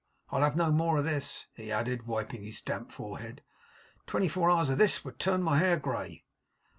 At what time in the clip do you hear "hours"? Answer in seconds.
4.49-4.69